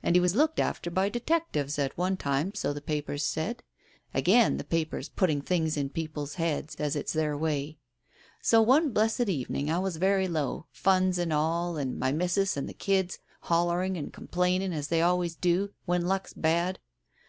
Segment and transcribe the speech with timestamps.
[0.00, 3.64] And he was looked after by detec tives, at one time, so the papers said—
[4.14, 7.78] again the papers, putting things in people's heads, as it's their way.
[8.40, 12.68] So one blessed evening I was very low— funds and all, and my missus and
[12.68, 16.78] the kids hollering and complaining as they always do when luck's bad.